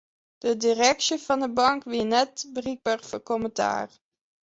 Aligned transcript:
De 0.43 0.51
direksje 0.65 1.15
fan 1.25 1.41
'e 1.43 1.49
bank 1.59 1.81
wie 1.91 2.05
net 2.13 2.33
berikber 2.53 2.99
foar 3.09 3.23
kommentaar. 3.29 3.89